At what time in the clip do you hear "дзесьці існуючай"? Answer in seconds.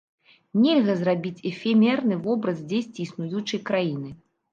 2.71-3.61